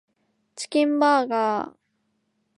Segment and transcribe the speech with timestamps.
[0.55, 1.77] チキンハンバーガー